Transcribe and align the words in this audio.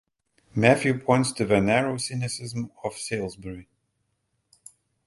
Matthew 0.55 0.97
points 0.97 1.31
to 1.33 1.45
"the 1.45 1.61
narrow 1.61 1.97
cynicism 1.97 2.71
of 2.83 2.95
Salisbury". 2.95 3.67